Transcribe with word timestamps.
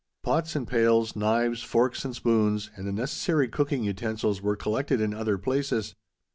Pots 0.23 0.55
and 0.55 0.67
pails, 0.67 1.15
knives, 1.15 1.61
forks, 1.61 2.03
and 2.03 2.15
spoons, 2.15 2.71
and 2.75 2.87
the 2.87 2.91
necessary 2.91 3.47
cooking 3.47 3.83
utensils 3.83 4.41
were 4.41 4.55
collected 4.55 4.99
in 4.99 5.13
other 5.13 5.37
places. 5.37 5.93